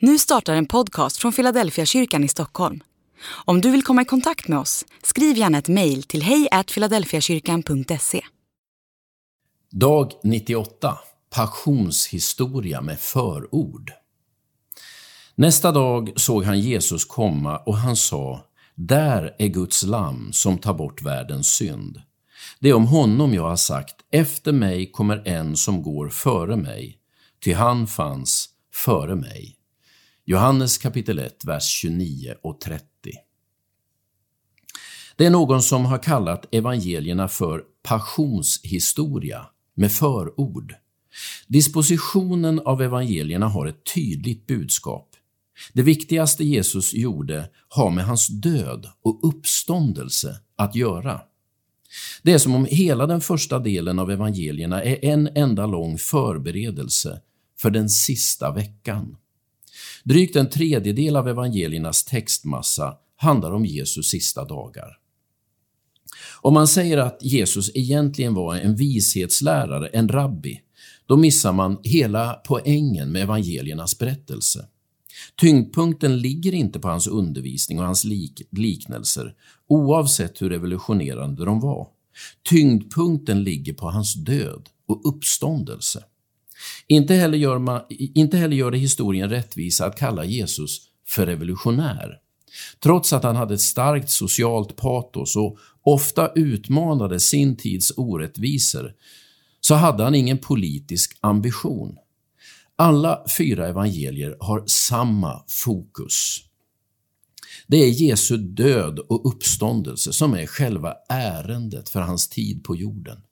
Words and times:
Nu 0.00 0.18
startar 0.18 0.54
en 0.54 0.66
podcast 0.66 1.16
från 1.16 1.32
Philadelphia 1.32 1.86
kyrkan 1.86 2.24
i 2.24 2.28
Stockholm. 2.28 2.80
Om 3.44 3.60
du 3.60 3.70
vill 3.70 3.82
komma 3.82 4.02
i 4.02 4.04
kontakt 4.04 4.48
med 4.48 4.58
oss, 4.58 4.84
skriv 5.02 5.36
gärna 5.36 5.58
ett 5.58 5.68
mejl 5.68 6.02
till 6.02 6.22
hejfiladelfiakyrkan.se. 6.22 8.20
Dag 9.70 10.12
98 10.22 10.98
Passionshistoria 11.30 12.80
med 12.80 13.00
förord. 13.00 13.92
Nästa 15.34 15.72
dag 15.72 16.12
såg 16.16 16.44
han 16.44 16.60
Jesus 16.60 17.04
komma 17.04 17.58
och 17.58 17.76
han 17.76 17.96
sa 17.96 18.40
Där 18.74 19.34
är 19.38 19.48
Guds 19.48 19.82
lamm 19.82 20.32
som 20.32 20.58
tar 20.58 20.74
bort 20.74 21.02
världens 21.02 21.54
synd. 21.54 22.02
Det 22.60 22.68
är 22.68 22.74
om 22.74 22.86
honom 22.86 23.34
jag 23.34 23.48
har 23.48 23.56
sagt, 23.56 23.94
efter 24.12 24.52
mig 24.52 24.90
kommer 24.92 25.28
en 25.28 25.56
som 25.56 25.82
går 25.82 26.08
före 26.08 26.56
mig, 26.56 26.98
ty 27.44 27.52
han 27.52 27.86
fanns 27.86 28.48
före 28.74 29.14
mig. 29.14 29.57
Johannes 30.30 30.78
kapitel 30.78 31.18
1, 31.18 31.44
vers 31.44 31.64
29 31.64 32.34
och 32.42 32.60
30. 32.60 32.84
Det 35.16 35.26
är 35.26 35.30
någon 35.30 35.62
som 35.62 35.84
har 35.84 35.98
kallat 35.98 36.54
evangelierna 36.54 37.28
för 37.28 37.62
passionshistoria 37.82 39.46
med 39.74 39.92
förord. 39.92 40.74
Dispositionen 41.46 42.60
av 42.60 42.82
evangelierna 42.82 43.48
har 43.48 43.66
ett 43.66 43.94
tydligt 43.94 44.46
budskap. 44.46 45.08
Det 45.72 45.82
viktigaste 45.82 46.44
Jesus 46.44 46.94
gjorde 46.94 47.50
har 47.68 47.90
med 47.90 48.04
hans 48.04 48.26
död 48.26 48.86
och 49.02 49.28
uppståndelse 49.28 50.40
att 50.56 50.74
göra. 50.74 51.20
Det 52.22 52.32
är 52.32 52.38
som 52.38 52.54
om 52.54 52.66
hela 52.70 53.06
den 53.06 53.20
första 53.20 53.58
delen 53.58 53.98
av 53.98 54.10
evangelierna 54.10 54.82
är 54.82 55.04
en 55.04 55.28
enda 55.34 55.66
lång 55.66 55.98
förberedelse 55.98 57.20
för 57.60 57.70
den 57.70 57.88
sista 57.88 58.52
veckan. 58.52 59.16
Drygt 60.04 60.36
en 60.36 60.50
tredjedel 60.50 61.16
av 61.16 61.28
evangeliernas 61.28 62.04
textmassa 62.04 62.96
handlar 63.16 63.52
om 63.52 63.64
Jesus 63.64 64.10
sista 64.10 64.44
dagar. 64.44 64.98
Om 66.40 66.54
man 66.54 66.68
säger 66.68 66.98
att 66.98 67.18
Jesus 67.22 67.70
egentligen 67.74 68.34
var 68.34 68.56
en 68.56 68.76
vishetslärare, 68.76 69.86
en 69.86 70.08
rabbi, 70.08 70.60
då 71.06 71.16
missar 71.16 71.52
man 71.52 71.78
hela 71.82 72.32
poängen 72.32 73.12
med 73.12 73.22
evangeliernas 73.22 73.98
berättelse. 73.98 74.68
Tyngdpunkten 75.40 76.18
ligger 76.18 76.54
inte 76.54 76.80
på 76.80 76.88
hans 76.88 77.06
undervisning 77.06 77.78
och 77.78 77.84
hans 77.84 78.04
lik 78.04 78.42
liknelser, 78.50 79.34
oavsett 79.68 80.42
hur 80.42 80.50
revolutionerande 80.50 81.44
de 81.44 81.60
var. 81.60 81.88
Tyngdpunkten 82.48 83.42
ligger 83.44 83.72
på 83.72 83.90
hans 83.90 84.14
död 84.14 84.68
och 84.86 85.08
uppståndelse. 85.08 86.04
Inte 86.86 87.14
heller 87.14 87.38
gör, 87.38 87.58
man, 87.58 87.80
inte 87.88 88.36
heller 88.36 88.56
gör 88.56 88.70
det 88.70 88.78
historien 88.78 89.30
rättvisa 89.30 89.86
att 89.86 89.98
kalla 89.98 90.24
Jesus 90.24 90.80
för 91.08 91.26
revolutionär. 91.26 92.18
Trots 92.82 93.12
att 93.12 93.22
han 93.22 93.36
hade 93.36 93.54
ett 93.54 93.60
starkt 93.60 94.10
socialt 94.10 94.76
patos 94.76 95.36
och 95.36 95.58
ofta 95.82 96.32
utmanade 96.34 97.20
sin 97.20 97.56
tids 97.56 97.92
orättvisor, 97.96 98.92
så 99.60 99.74
hade 99.74 100.04
han 100.04 100.14
ingen 100.14 100.38
politisk 100.38 101.18
ambition. 101.20 101.96
Alla 102.76 103.24
fyra 103.38 103.68
evangelier 103.68 104.36
har 104.40 104.62
samma 104.66 105.44
fokus. 105.48 106.44
Det 107.66 107.76
är 107.76 107.88
Jesu 107.88 108.36
död 108.36 108.98
och 108.98 109.28
uppståndelse 109.28 110.12
som 110.12 110.34
är 110.34 110.46
själva 110.46 110.94
ärendet 111.08 111.88
för 111.88 112.00
hans 112.00 112.28
tid 112.28 112.64
på 112.64 112.76
jorden. 112.76 113.22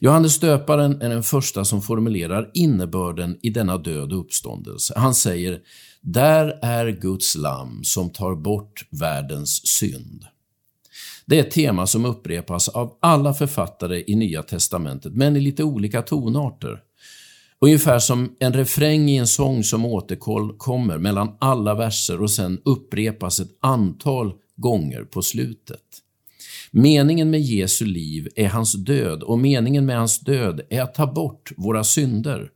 Johannes 0.00 0.40
döparen 0.40 1.02
är 1.02 1.08
den 1.08 1.22
första 1.22 1.64
som 1.64 1.82
formulerar 1.82 2.50
innebörden 2.54 3.38
i 3.42 3.50
denna 3.50 3.78
död 3.78 4.12
och 4.12 4.20
uppståndelse. 4.20 4.94
Han 4.96 5.14
säger, 5.14 5.60
där 6.00 6.58
är 6.62 6.88
Guds 6.88 7.36
lamm 7.36 7.84
som 7.84 8.10
tar 8.10 8.34
bort 8.34 8.88
världens 8.90 9.66
synd. 9.66 10.24
Det 11.26 11.36
är 11.36 11.40
ett 11.40 11.50
tema 11.50 11.86
som 11.86 12.04
upprepas 12.04 12.68
av 12.68 12.98
alla 13.00 13.34
författare 13.34 14.04
i 14.06 14.14
Nya 14.14 14.42
testamentet, 14.42 15.12
men 15.14 15.36
i 15.36 15.40
lite 15.40 15.64
olika 15.64 16.02
tonarter. 16.02 16.80
Ungefär 17.60 17.98
som 17.98 18.36
en 18.38 18.52
refräng 18.52 19.08
i 19.08 19.16
en 19.16 19.26
sång 19.26 19.64
som 19.64 19.84
återkommer 19.84 20.98
mellan 20.98 21.36
alla 21.40 21.74
verser 21.74 22.22
och 22.22 22.30
sen 22.30 22.60
upprepas 22.64 23.40
ett 23.40 23.58
antal 23.60 24.32
gånger 24.56 25.04
på 25.04 25.22
slutet. 25.22 25.80
Meningen 26.78 27.30
med 27.30 27.40
Jesu 27.40 27.84
liv 27.84 28.28
är 28.36 28.48
hans 28.48 28.72
död 28.72 29.22
och 29.22 29.38
meningen 29.38 29.86
med 29.86 29.98
hans 29.98 30.20
död 30.20 30.60
är 30.70 30.82
att 30.82 30.94
ta 30.94 31.12
bort 31.12 31.52
våra 31.56 31.84
synder. 31.84 32.50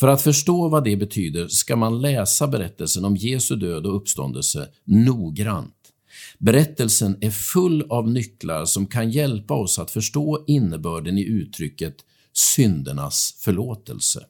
För 0.00 0.08
att 0.08 0.22
förstå 0.22 0.68
vad 0.68 0.84
det 0.84 0.96
betyder 0.96 1.48
ska 1.48 1.76
man 1.76 2.00
läsa 2.00 2.46
berättelsen 2.46 3.04
om 3.04 3.16
Jesu 3.16 3.56
död 3.56 3.86
och 3.86 3.96
uppståndelse 3.96 4.68
noggrant. 4.84 5.74
Berättelsen 6.38 7.16
är 7.20 7.30
full 7.30 7.82
av 7.82 8.10
nycklar 8.10 8.64
som 8.64 8.86
kan 8.86 9.10
hjälpa 9.10 9.54
oss 9.54 9.78
att 9.78 9.90
förstå 9.90 10.44
innebörden 10.46 11.18
i 11.18 11.24
uttrycket 11.24 11.96
syndernas 12.32 13.36
förlåtelse. 13.40 14.20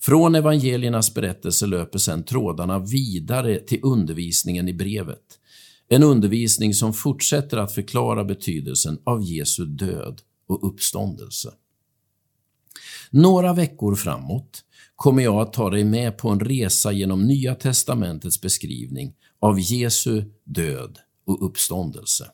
Från 0.00 0.34
evangeliernas 0.34 1.14
berättelse 1.14 1.66
löper 1.66 1.98
sedan 1.98 2.24
trådarna 2.24 2.78
vidare 2.78 3.58
till 3.58 3.80
undervisningen 3.82 4.68
i 4.68 4.74
brevet. 4.74 5.38
En 5.88 6.02
undervisning 6.02 6.74
som 6.74 6.94
fortsätter 6.94 7.56
att 7.56 7.74
förklara 7.74 8.24
betydelsen 8.24 8.98
av 9.04 9.22
Jesu 9.22 9.64
död 9.64 10.20
och 10.48 10.68
uppståndelse. 10.68 11.52
Några 13.10 13.52
veckor 13.52 13.94
framåt 13.94 14.64
kommer 14.96 15.22
jag 15.22 15.40
att 15.40 15.52
ta 15.52 15.70
dig 15.70 15.84
med 15.84 16.18
på 16.18 16.28
en 16.28 16.40
resa 16.40 16.92
genom 16.92 17.26
Nya 17.26 17.54
testamentets 17.54 18.40
beskrivning 18.40 19.14
av 19.40 19.60
Jesu 19.60 20.24
död 20.44 20.98
och 21.26 21.46
uppståndelse. 21.46 22.30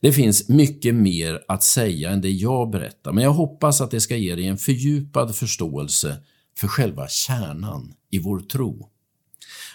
Det 0.00 0.12
finns 0.12 0.48
mycket 0.48 0.94
mer 0.94 1.44
att 1.48 1.62
säga 1.62 2.10
än 2.10 2.20
det 2.20 2.30
jag 2.30 2.70
berättar, 2.70 3.12
men 3.12 3.24
jag 3.24 3.32
hoppas 3.32 3.80
att 3.80 3.90
det 3.90 4.00
ska 4.00 4.16
ge 4.16 4.34
dig 4.34 4.46
en 4.46 4.58
fördjupad 4.58 5.36
förståelse 5.36 6.16
för 6.56 6.68
själva 6.68 7.08
kärnan 7.08 7.94
i 8.10 8.18
vår 8.18 8.40
tro. 8.40 8.88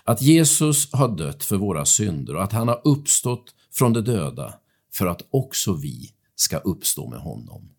Att 0.04 0.22
Jesus 0.22 0.94
har 0.94 1.08
dött 1.08 1.44
för 1.44 1.56
våra 1.56 1.86
synder 1.86 2.36
och 2.36 2.44
att 2.44 2.54
han 2.54 2.68
har 2.68 2.82
uppstått 2.84 3.56
från 3.72 3.94
de 3.94 4.02
döda 4.02 4.54
för 4.94 5.06
att 5.08 5.22
också 5.30 5.74
vi 5.74 6.12
ska 6.36 6.58
uppstå 6.58 7.10
med 7.10 7.20
honom. 7.20 7.70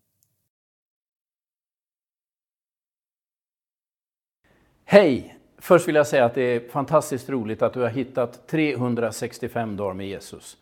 Hej! 4.84 5.34
Först 5.60 5.88
vill 5.88 5.94
jag 5.94 6.06
säga 6.06 6.25
att 6.25 6.34
det 6.34 6.43
är 6.43 6.69
fantastiskt 6.69 7.28
roligt 7.28 7.62
att 7.62 7.75
du 7.75 7.81
har 7.81 7.88
hittat 7.88 8.48
365 8.48 9.77
dagar 9.77 9.94
med 9.94 10.09
Jesus. 10.09 10.56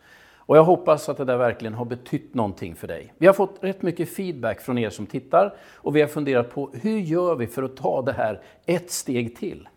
Och 0.47 0.57
jag 0.57 0.63
hoppas 0.63 1.09
att 1.09 1.17
det 1.17 1.25
där 1.25 1.37
verkligen 1.37 1.73
har 1.73 1.85
betytt 1.85 2.33
någonting 2.33 2.75
för 2.75 2.87
dig. 2.87 3.13
Vi 3.17 3.27
har 3.27 3.33
fått 3.33 3.57
rätt 3.61 3.81
mycket 3.81 4.09
feedback 4.09 4.61
från 4.61 4.77
er 4.77 4.89
som 4.89 5.05
tittar 5.05 5.57
och 5.61 5.95
vi 5.95 6.01
har 6.01 6.07
funderat 6.07 6.49
på 6.49 6.71
hur 6.73 6.99
gör 6.99 7.35
vi 7.35 7.47
för 7.47 7.63
att 7.63 7.77
ta 7.77 8.01
det 8.01 8.13
här 8.13 8.41
ett 8.65 8.91
steg 8.91 9.37
till? 9.37 9.67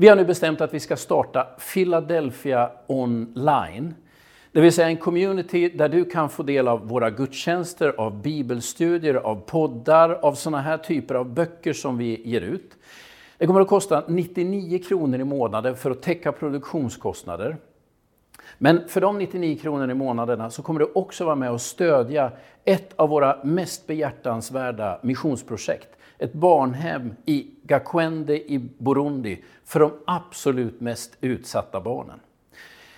Vi 0.00 0.08
har 0.08 0.16
nu 0.16 0.24
bestämt 0.24 0.60
att 0.60 0.74
vi 0.74 0.80
ska 0.80 0.96
starta 0.96 1.46
Philadelphia 1.72 2.70
online. 2.86 3.94
Det 4.52 4.60
vill 4.60 4.72
säga 4.72 4.88
en 4.88 4.96
community 4.96 5.68
där 5.68 5.88
du 5.88 6.04
kan 6.04 6.30
få 6.30 6.42
del 6.42 6.68
av 6.68 6.88
våra 6.88 7.10
gudstjänster, 7.10 7.94
av 7.98 8.22
bibelstudier, 8.22 9.14
av 9.14 9.36
poddar, 9.46 10.10
av 10.10 10.34
sådana 10.34 10.62
här 10.62 10.78
typer 10.78 11.14
av 11.14 11.34
böcker 11.34 11.72
som 11.72 11.98
vi 11.98 12.28
ger 12.28 12.40
ut. 12.40 12.76
Det 13.38 13.46
kommer 13.46 13.60
att 13.60 13.68
kosta 13.68 14.04
99 14.08 14.78
kronor 14.78 15.20
i 15.20 15.24
månaden 15.24 15.76
för 15.76 15.90
att 15.90 16.02
täcka 16.02 16.32
produktionskostnader. 16.32 17.56
Men 18.58 18.88
för 18.88 19.00
de 19.00 19.18
99 19.18 19.58
kronor 19.58 19.90
i 19.90 19.94
månaderna 19.94 20.50
så 20.50 20.62
kommer 20.62 20.80
du 20.80 20.90
också 20.94 21.24
vara 21.24 21.34
med 21.34 21.50
och 21.50 21.60
stödja 21.60 22.32
ett 22.64 22.92
av 22.96 23.08
våra 23.08 23.44
mest 23.44 23.86
behjärtansvärda 23.86 25.00
missionsprojekt. 25.02 25.88
Ett 26.18 26.32
barnhem 26.32 27.14
i 27.24 27.46
Gakwende 27.62 28.52
i 28.52 28.58
Burundi 28.78 29.44
för 29.64 29.80
de 29.80 29.92
absolut 30.06 30.80
mest 30.80 31.16
utsatta 31.20 31.80
barnen. 31.80 32.20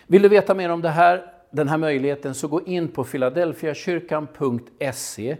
Vill 0.06 0.22
du 0.22 0.28
veta 0.28 0.54
mer 0.54 0.70
om 0.70 0.82
det 0.82 0.88
här, 0.88 1.32
den 1.50 1.68
här 1.68 1.78
möjligheten 1.78 2.34
så 2.34 2.48
gå 2.48 2.62
in 2.62 2.88
på 2.88 3.04
filadelfiakyrkan.se 3.04 5.36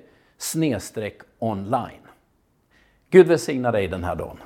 online. 1.38 2.06
Gud 3.10 3.26
välsigna 3.26 3.72
dig 3.72 3.88
den 3.88 4.04
här 4.04 4.16
dagen. 4.16 4.36